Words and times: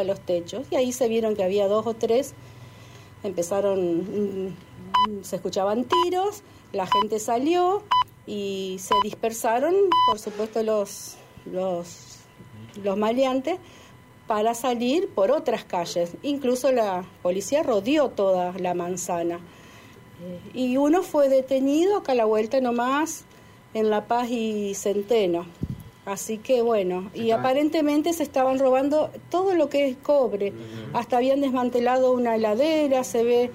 a 0.00 0.04
los 0.04 0.20
techos 0.20 0.64
y 0.70 0.76
ahí 0.76 0.92
se 0.92 1.08
vieron 1.08 1.34
que 1.34 1.42
había 1.42 1.66
dos 1.66 1.84
o 1.84 1.92
tres, 1.92 2.32
empezaron, 3.24 4.46
mm, 4.46 4.54
se 5.22 5.34
escuchaban 5.34 5.86
tiros, 6.04 6.44
la 6.72 6.86
gente 6.86 7.18
salió 7.18 7.82
y 8.24 8.76
se 8.78 8.94
dispersaron, 9.02 9.74
por 10.08 10.20
supuesto, 10.20 10.62
los, 10.62 11.16
los, 11.46 12.18
los 12.80 12.96
maleantes 12.96 13.58
para 14.28 14.54
salir 14.54 15.08
por 15.08 15.32
otras 15.32 15.64
calles. 15.64 16.12
Incluso 16.22 16.70
la 16.70 17.04
policía 17.20 17.64
rodeó 17.64 18.10
toda 18.10 18.52
la 18.56 18.74
manzana. 18.74 19.40
Y 20.54 20.76
uno 20.76 21.02
fue 21.02 21.28
detenido 21.28 21.96
acá 21.96 22.12
a 22.12 22.14
la 22.14 22.24
vuelta 22.24 22.60
nomás 22.60 23.24
en 23.74 23.90
La 23.90 24.06
Paz 24.06 24.28
y 24.30 24.76
Centeno. 24.76 25.46
Así 26.08 26.38
que 26.38 26.62
bueno, 26.62 27.10
y 27.12 27.32
aparentemente 27.32 28.14
se 28.14 28.22
estaban 28.22 28.58
robando 28.58 29.10
todo 29.30 29.54
lo 29.54 29.68
que 29.68 29.88
es 29.88 29.96
cobre. 29.98 30.54
Hasta 30.94 31.18
habían 31.18 31.42
desmantelado 31.42 32.12
una 32.12 32.36
heladera, 32.36 33.04
se 33.04 33.22
ve, 33.24 33.50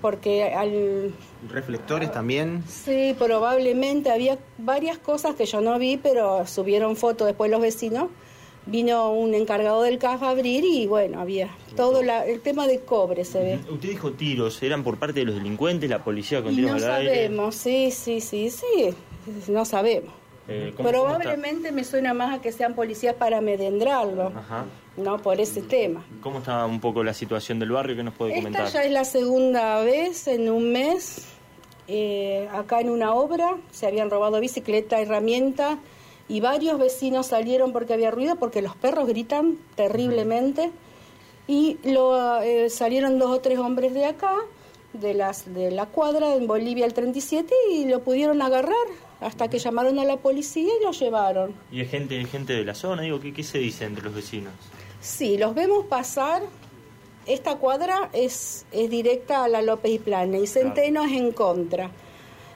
porque 0.00 0.44
al... 0.44 1.12
¿Reflectores 1.50 2.10
también? 2.10 2.64
Sí, 2.66 3.14
probablemente. 3.18 4.10
Había 4.10 4.38
varias 4.56 4.96
cosas 4.96 5.34
que 5.34 5.44
yo 5.44 5.60
no 5.60 5.78
vi, 5.78 5.98
pero 5.98 6.46
subieron 6.46 6.96
fotos 6.96 7.26
después 7.26 7.50
los 7.50 7.60
vecinos. 7.60 8.08
Vino 8.64 9.12
un 9.12 9.34
encargado 9.34 9.82
del 9.82 9.98
CAF 9.98 10.22
a 10.22 10.30
abrir 10.30 10.64
y 10.64 10.86
bueno, 10.86 11.20
había 11.20 11.48
todo 11.76 12.02
la, 12.02 12.26
el 12.26 12.40
tema 12.40 12.66
de 12.66 12.80
cobre 12.80 13.24
se 13.24 13.38
ve. 13.40 13.58
Usted 13.70 13.88
dijo 13.90 14.12
tiros, 14.12 14.62
¿eran 14.62 14.82
por 14.82 14.98
parte 14.98 15.20
de 15.20 15.26
los 15.26 15.34
delincuentes, 15.36 15.88
la 15.88 16.02
policía 16.04 16.42
con 16.42 16.52
Y 16.52 16.56
tiros 16.56 16.70
no 16.72 16.76
al 16.86 16.92
aire? 16.96 17.14
sabemos, 17.26 17.54
sí, 17.54 17.90
sí, 17.90 18.20
sí, 18.20 18.50
sí, 18.50 18.94
no 19.48 19.64
sabemos. 19.64 20.12
Eh, 20.48 20.72
¿cómo- 20.76 20.88
Probablemente 20.88 21.70
me 21.72 21.84
suena 21.84 22.14
más 22.14 22.38
a 22.38 22.40
que 22.40 22.52
sean 22.52 22.74
policías 22.74 23.14
para 23.14 23.38
amedrentarlo, 23.38 24.32
Ajá. 24.34 24.64
no 24.96 25.18
por 25.18 25.40
ese 25.40 25.60
tema. 25.62 26.04
¿Cómo 26.22 26.38
está 26.38 26.64
un 26.64 26.80
poco 26.80 27.04
la 27.04 27.12
situación 27.12 27.58
del 27.58 27.70
barrio 27.70 27.94
que 27.96 28.02
nos 28.02 28.14
puede 28.14 28.32
Esta 28.32 28.42
comentar? 28.42 28.72
ya 28.72 28.82
es 28.84 28.90
la 28.92 29.04
segunda 29.04 29.80
vez 29.82 30.26
en 30.28 30.50
un 30.50 30.72
mes. 30.72 31.26
eh, 31.90 32.46
acá 32.52 32.80
en 32.82 32.90
una 32.90 33.14
obra 33.14 33.56
se 33.70 33.86
habían 33.86 34.10
robado 34.10 34.40
bicicleta, 34.40 35.00
herramienta 35.00 35.78
y 36.28 36.40
varios 36.40 36.78
vecinos 36.78 37.28
salieron 37.28 37.72
porque 37.72 37.94
había 37.94 38.10
ruido 38.10 38.36
porque 38.36 38.60
los 38.60 38.76
perros 38.76 39.08
gritan 39.08 39.56
terriblemente 39.74 40.70
y 41.46 41.78
lo, 41.84 42.42
eh, 42.42 42.68
salieron 42.68 43.18
dos 43.18 43.30
o 43.30 43.40
tres 43.40 43.58
hombres 43.58 43.94
de 43.94 44.04
acá 44.04 44.34
de 44.92 45.14
las 45.14 45.52
de 45.52 45.70
la 45.70 45.86
cuadra 45.86 46.34
en 46.34 46.46
Bolivia 46.46 46.86
el 46.86 46.94
37 46.94 47.54
y 47.72 47.84
lo 47.86 48.00
pudieron 48.00 48.40
agarrar 48.42 48.74
hasta 49.20 49.48
que 49.48 49.58
llamaron 49.58 49.98
a 49.98 50.04
la 50.04 50.16
policía 50.16 50.70
y 50.80 50.84
lo 50.84 50.92
llevaron. 50.92 51.54
¿Y 51.70 51.80
es 51.80 51.90
gente, 51.90 52.22
gente 52.24 52.52
de 52.52 52.64
la 52.64 52.74
zona? 52.74 53.02
Digo, 53.02 53.20
¿qué, 53.20 53.32
¿qué 53.32 53.42
se 53.42 53.58
dice 53.58 53.84
entre 53.84 54.04
los 54.04 54.14
vecinos? 54.14 54.52
Sí, 55.00 55.36
los 55.38 55.54
vemos 55.54 55.86
pasar. 55.86 56.42
Esta 57.26 57.56
cuadra 57.56 58.08
es, 58.12 58.64
es 58.72 58.88
directa 58.88 59.44
a 59.44 59.48
la 59.48 59.60
López 59.60 59.92
y 59.92 59.98
Plana 59.98 60.38
y 60.38 60.46
Centeno 60.46 61.04
es 61.04 61.12
en 61.12 61.32
contra. 61.32 61.90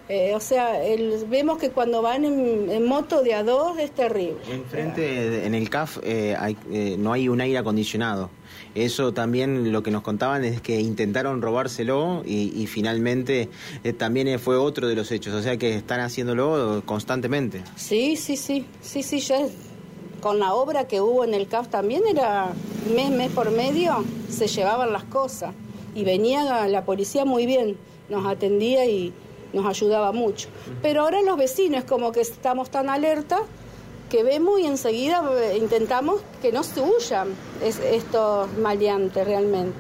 Eh, 0.09 0.33
o 0.35 0.41
sea, 0.41 0.85
el- 0.85 1.25
vemos 1.29 1.59
que 1.59 1.71
cuando 1.71 2.03
van 2.03 2.25
en, 2.25 2.71
en 2.71 2.85
moto 2.85 3.23
de 3.23 3.35
a 3.35 3.43
dos 3.43 3.79
es 3.79 3.93
terrible. 3.93 4.37
Enfrente, 4.51 5.47
en 5.47 5.55
el 5.55 5.71
CAF, 5.71 5.99
eh, 6.03 6.37
hay, 6.39 6.57
eh, 6.71 6.97
no 6.99 7.13
hay 7.13 7.29
un 7.29 7.41
aire 7.41 7.59
acondicionado. 7.59 8.29
Eso 8.75 9.13
también 9.15 9.71
lo 9.73 9.83
que 9.83 9.91
nos 9.91 10.03
contaban 10.03 10.45
es 10.45 10.61
que 10.61 10.81
intentaron 10.81 11.41
robárselo 11.41 12.23
y, 12.27 12.53
y 12.61 12.67
finalmente 12.67 13.49
eh, 13.85 13.93
también 13.93 14.39
fue 14.41 14.57
otro 14.57 14.89
de 14.89 14.95
los 14.97 15.11
hechos. 15.13 15.35
O 15.35 15.43
sea 15.43 15.57
que 15.57 15.75
están 15.77 16.01
haciéndolo 16.01 16.83
constantemente. 16.85 17.63
Sí, 17.77 18.17
sí, 18.17 18.37
sí, 18.37 18.67
sí, 18.81 19.03
sí, 19.03 19.21
ya 19.21 19.39
con 20.21 20.39
la 20.39 20.55
obra 20.55 20.87
que 20.89 21.01
hubo 21.01 21.25
en 21.25 21.35
el 21.35 21.49
CAF 21.49 21.69
también 21.69 22.03
era 22.09 22.53
mes, 22.95 23.11
mes 23.11 23.31
por 23.31 23.51
medio, 23.51 24.05
se 24.29 24.47
llevaban 24.47 24.93
las 24.93 25.05
cosas 25.05 25.55
y 25.95 26.05
venía 26.05 26.67
la 26.69 26.85
policía 26.85 27.25
muy 27.25 27.45
bien, 27.47 27.77
nos 28.09 28.27
atendía 28.27 28.85
y 28.87 29.13
nos 29.53 29.67
ayudaba 29.67 30.13
mucho. 30.13 30.49
Pero 30.83 31.03
ahora 31.03 31.21
los 31.23 31.37
vecinos 31.37 31.85
como 31.85 32.13
que 32.13 32.21
estamos 32.21 32.71
tan 32.71 32.89
alerta 32.89 33.39
que 34.11 34.23
vemos 34.23 34.61
y 34.61 34.67
enseguida 34.67 35.23
eh, 35.41 35.57
intentamos 35.59 36.23
que 36.43 36.53
no 36.53 36.63
se 36.63 36.81
huyan 36.81 37.29
es- 37.63 37.81
estos 37.81 38.51
maleantes 38.59 39.27
realmente. 39.27 39.79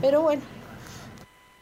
Pero 0.00 0.22
bueno. 0.22 0.42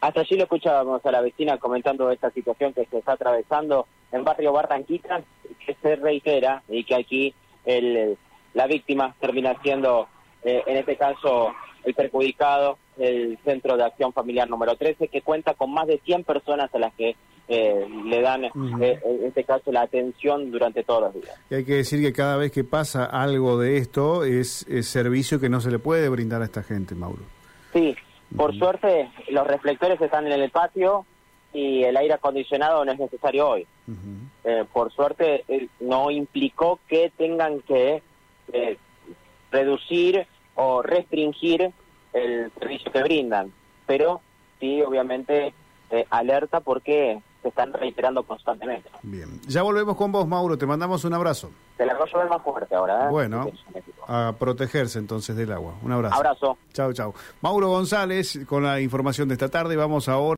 Hasta 0.01 0.21
allí 0.21 0.37
lo 0.37 0.43
escuchábamos 0.45 1.05
a 1.07 1.11
la 1.11 1.21
vecina 1.23 1.57
comentando 1.59 2.11
esta 2.11 2.31
situación 2.31 2.75
que 2.75 2.85
se 2.87 2.99
está 2.99 3.13
atravesando 3.13 3.87
en 4.13 4.23
barrio 4.23 4.53
Barranquita, 4.53 5.23
que 5.65 5.75
se 5.81 5.97
reitera 5.97 6.63
y 6.69 6.85
que 6.85 6.95
aquí 6.95 7.35
el, 7.65 8.19
la 8.53 8.67
víctima 8.67 9.15
termina 9.19 9.57
siendo, 9.63 10.07
eh, 10.45 10.63
en 10.67 10.77
este 10.77 10.97
caso, 10.97 11.53
el 11.85 11.95
perjudicado, 11.95 12.77
el 12.99 13.39
Centro 13.45 13.77
de 13.79 13.85
Acción 13.85 14.13
Familiar 14.13 14.49
número 14.49 14.77
13, 14.77 15.09
que 15.09 15.23
cuenta 15.23 15.55
con 15.55 15.73
más 15.73 15.87
de 15.87 15.99
100 16.05 16.25
personas 16.25 16.73
a 16.75 16.79
las 16.79 16.93
que 16.95 17.17
eh, 17.49 17.87
le 18.07 18.21
dan, 18.23 18.45
eh, 18.45 18.51
en 19.05 19.27
este 19.27 19.45
caso, 19.45 19.71
la 19.71 19.83
atención 19.83 20.51
durante 20.51 20.83
todos 20.83 21.03
los 21.03 21.23
días. 21.23 21.39
Y 21.51 21.55
hay 21.57 21.65
que 21.65 21.75
decir 21.75 22.01
que 22.01 22.13
cada 22.13 22.37
vez 22.37 22.53
que 22.53 22.65
pasa 22.65 23.05
algo 23.05 23.59
de 23.59 23.77
esto 23.77 24.25
es, 24.25 24.67
es 24.69 24.87
servicio 24.87 25.41
que 25.41 25.49
no 25.49 25.61
se 25.61 25.71
le 25.71 25.79
puede 25.79 26.09
brindar 26.09 26.43
a 26.43 26.47
esta 26.47 26.63
gente, 26.63 26.95
Mauro. 26.95 27.23
Sí, 27.73 27.95
por 28.37 28.57
suerte 28.57 29.11
los 29.31 29.47
reflectores 29.47 30.01
están 30.01 30.27
en 30.27 30.41
el 30.41 30.51
patio 30.51 31.05
y 31.53 31.85
el 31.85 31.97
aire 31.97 32.15
acondicionado 32.15 32.85
no 32.85 32.93
es 32.93 32.99
necesario 32.99 33.49
hoy. 33.49 33.67
Eh, 34.45 34.65
por 34.73 34.93
suerte 34.93 35.45
eh, 35.47 35.69
no 35.81 36.11
implicó 36.11 36.81
que 36.89 37.13
tengan 37.17 37.61
que 37.61 38.03
eh, 38.53 38.77
reducir 39.51 40.27
o 40.55 40.83
restringir 40.83 41.71
el 42.13 42.51
servicio 42.59 42.91
que 42.91 43.03
brindan, 43.03 43.53
pero 43.87 44.21
sí 44.59 44.83
obviamente 44.83 45.53
eh, 45.91 46.07
alerta 46.11 46.61
porque 46.61 47.21
se 47.45 47.49
están 47.51 47.75
reiterando 47.75 48.23
constantemente. 48.23 48.89
Bien. 49.03 49.39
Ya 49.47 49.61
volvemos 49.61 49.97
con 49.97 50.11
vos, 50.11 50.27
Mauro. 50.27 50.57
Te 50.57 50.65
mandamos 50.65 51.05
un 51.05 51.13
abrazo. 51.13 51.51
Se 51.77 51.85
la 51.85 51.93
es 51.93 52.31
más 52.31 52.43
fuerte 52.43 52.75
ahora. 52.75 53.05
¿eh? 53.05 53.11
Bueno, 53.11 53.47
a 54.09 54.33
protegerse 54.39 54.99
entonces 54.99 55.37
del 55.37 55.53
agua. 55.53 55.75
Un 55.83 55.93
abrazo. 55.93 56.17
Abrazo. 56.17 56.59
Chao, 56.73 56.95
chao. 56.95 57.15
Mauro 57.43 57.69
González 57.69 58.41
con 58.49 58.63
la 58.63 58.81
información 58.81 59.29
de 59.29 59.35
esta 59.35 59.51
tarde. 59.51 59.77
Vamos 59.77 60.09
ahora. 60.09 60.33